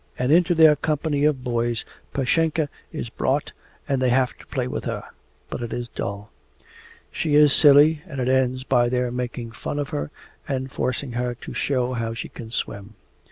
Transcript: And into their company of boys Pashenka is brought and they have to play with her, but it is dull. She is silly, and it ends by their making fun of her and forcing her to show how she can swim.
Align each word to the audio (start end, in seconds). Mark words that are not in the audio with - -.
And 0.17 0.31
into 0.31 0.55
their 0.55 0.75
company 0.75 1.25
of 1.25 1.43
boys 1.43 1.85
Pashenka 2.11 2.69
is 2.91 3.11
brought 3.11 3.51
and 3.87 4.01
they 4.01 4.09
have 4.09 4.35
to 4.39 4.47
play 4.47 4.67
with 4.67 4.85
her, 4.85 5.03
but 5.51 5.61
it 5.61 5.71
is 5.71 5.89
dull. 5.89 6.31
She 7.11 7.35
is 7.35 7.53
silly, 7.53 8.01
and 8.07 8.19
it 8.19 8.27
ends 8.27 8.63
by 8.63 8.89
their 8.89 9.11
making 9.11 9.51
fun 9.51 9.77
of 9.77 9.89
her 9.89 10.09
and 10.47 10.71
forcing 10.71 11.11
her 11.11 11.35
to 11.41 11.53
show 11.53 11.93
how 11.93 12.15
she 12.15 12.29
can 12.29 12.49
swim. 12.49 12.95